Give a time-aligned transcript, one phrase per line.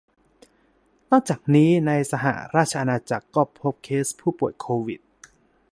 [1.11, 5.01] นอกจากนี้ในสหราชอาณาจักรก็พบเคสผู้ป่วยโควิด